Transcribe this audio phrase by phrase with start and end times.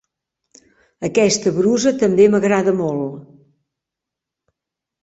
[1.09, 3.23] Aquesta brusa també m'agrada molt.